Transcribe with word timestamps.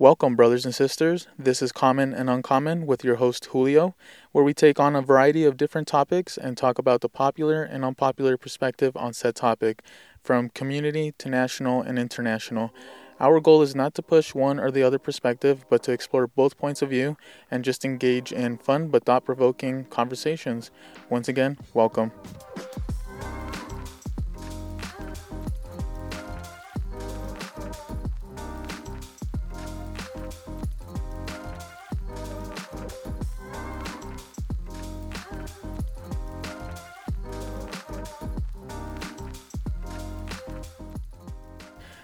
Welcome, 0.00 0.34
brothers 0.34 0.64
and 0.64 0.74
sisters. 0.74 1.26
This 1.38 1.60
is 1.60 1.72
Common 1.72 2.14
and 2.14 2.30
Uncommon 2.30 2.86
with 2.86 3.04
your 3.04 3.16
host 3.16 3.44
Julio, 3.44 3.94
where 4.32 4.42
we 4.42 4.54
take 4.54 4.80
on 4.80 4.96
a 4.96 5.02
variety 5.02 5.44
of 5.44 5.58
different 5.58 5.86
topics 5.86 6.38
and 6.38 6.56
talk 6.56 6.78
about 6.78 7.02
the 7.02 7.08
popular 7.10 7.62
and 7.62 7.84
unpopular 7.84 8.38
perspective 8.38 8.96
on 8.96 9.12
said 9.12 9.34
topic, 9.34 9.82
from 10.22 10.48
community 10.48 11.12
to 11.18 11.28
national 11.28 11.82
and 11.82 11.98
international. 11.98 12.72
Our 13.20 13.40
goal 13.40 13.60
is 13.60 13.74
not 13.76 13.94
to 13.96 14.02
push 14.02 14.34
one 14.34 14.58
or 14.58 14.70
the 14.70 14.82
other 14.82 14.98
perspective, 14.98 15.66
but 15.68 15.82
to 15.82 15.92
explore 15.92 16.26
both 16.26 16.56
points 16.56 16.80
of 16.80 16.88
view 16.88 17.18
and 17.50 17.62
just 17.62 17.84
engage 17.84 18.32
in 18.32 18.56
fun 18.56 18.88
but 18.88 19.04
thought 19.04 19.26
provoking 19.26 19.84
conversations. 19.84 20.70
Once 21.10 21.28
again, 21.28 21.58
welcome. 21.74 22.10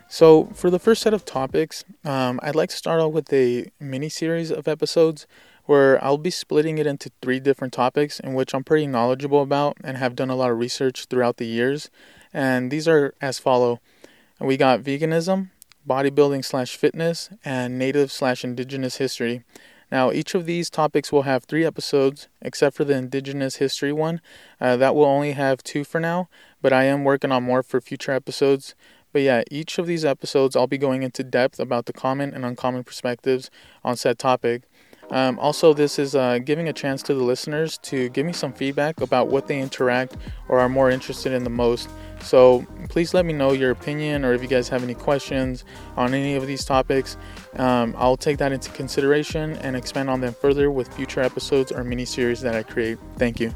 So, 0.09 0.47
for 0.55 0.71
the 0.71 0.79
first 0.79 1.03
set 1.03 1.15
of 1.15 1.25
topics, 1.25 1.85
um, 2.05 2.39
I'd 2.43 2.55
like 2.55 2.71
to 2.71 2.77
start 2.77 3.01
off 3.01 3.13
with 3.13 3.33
a 3.33 3.67
mini 3.81 4.09
series 4.09 4.53
of 4.53 4.69
episodes 4.69 5.27
where 5.65 6.03
I'll 6.03 6.17
be 6.17 6.31
splitting 6.31 6.79
it 6.79 6.87
into 6.87 7.11
three 7.21 7.41
different 7.41 7.73
topics 7.73 8.21
in 8.21 8.35
which 8.35 8.55
I'm 8.55 8.63
pretty 8.63 8.87
knowledgeable 8.87 9.43
about 9.43 9.77
and 9.83 9.97
have 9.97 10.15
done 10.15 10.31
a 10.31 10.37
lot 10.37 10.53
of 10.53 10.59
research 10.59 11.07
throughout 11.07 11.39
the 11.39 11.47
years. 11.47 11.91
And 12.33 12.71
these 12.71 12.87
are 12.87 13.15
as 13.21 13.41
follow 13.41 13.81
we 14.41 14.57
got 14.57 14.83
veganism, 14.83 15.51
bodybuilding 15.89 16.45
slash 16.45 16.77
fitness, 16.77 17.31
and 17.45 17.79
native 17.79 18.13
slash 18.13 18.45
indigenous 18.45 18.97
history. 18.99 19.45
Now, 19.91 20.11
each 20.11 20.35
of 20.35 20.47
these 20.47 20.69
topics 20.69 21.13
will 21.13 21.23
have 21.23 21.45
three 21.45 21.65
episodes, 21.65 22.29
except 22.43 22.77
for 22.77 22.85
the 22.85 22.97
indigenous 22.97 23.57
history 23.57 23.93
one. 23.93 24.21
Uh, 24.61 24.77
that 24.77 24.95
will 24.95 25.05
only 25.05 25.33
have 25.33 25.63
two 25.63 25.85
for 25.85 26.01
now, 26.01 26.29
but 26.61 26.73
I 26.73 26.85
am 26.85 27.05
working 27.05 27.31
on 27.31 27.45
more 27.45 27.63
for 27.63 27.81
future 27.81 28.13
episodes. 28.13 28.75
But 29.17 29.23
yeah, 29.23 29.45
each 29.51 29.79
of 29.79 29.87
these 29.87 30.05
episodes, 30.05 30.57
I'll 30.57 30.67
be 30.67 30.77
going 30.77 31.03
into 31.03 31.25
depth 31.25 31.59
about 31.59 31.87
the 31.87 31.95
common 31.95 32.35
and 32.35 32.45
uncommon 32.45 32.85
perspectives 32.85 33.51
on 33.83 33.97
said 33.97 34.19
topic. 34.19 34.65
Um, 35.11 35.39
also, 35.39 35.73
this 35.73 35.99
is 35.99 36.15
uh, 36.15 36.39
giving 36.45 36.69
a 36.69 36.73
chance 36.75 37.03
to 37.05 37.15
the 37.15 37.23
listeners 37.23 37.79
to 37.85 38.11
give 38.11 38.27
me 38.27 38.35
some 38.35 38.53
feedback 38.53 39.01
about 39.01 39.29
what 39.29 39.47
they 39.47 39.59
interact 39.59 40.19
or 40.51 40.61
are 40.61 40.69
more 40.69 40.91
interested 40.91 41.33
in 41.33 41.45
the 41.45 41.49
most. 41.49 41.89
So 42.21 42.67
please 42.91 43.15
let 43.15 43.25
me 43.25 43.33
know 43.33 43.53
your 43.53 43.71
opinion 43.71 44.23
or 44.23 44.35
if 44.35 44.43
you 44.43 44.49
guys 44.49 44.69
have 44.69 44.83
any 44.83 44.93
questions 44.93 45.65
on 45.97 46.13
any 46.13 46.35
of 46.35 46.47
these 46.47 46.67
topics. 46.67 47.17
Um, 47.55 47.95
I'll 47.97 48.19
take 48.19 48.37
that 48.37 48.53
into 48.53 48.71
consideration 48.73 49.57
and 49.63 49.77
expand 49.77 50.11
on 50.11 50.21
them 50.21 50.35
further 50.35 50.71
with 50.71 50.93
future 50.93 51.23
episodes 51.23 51.73
or 51.73 51.85
mini 51.85 52.05
series 52.05 52.43
that 52.43 52.55
I 52.55 52.65
create. 52.65 52.99
Thank 53.17 53.41
you. 53.41 53.55